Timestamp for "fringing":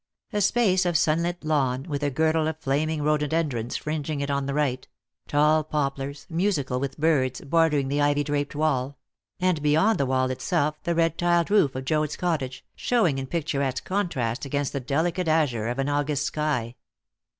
3.77-4.19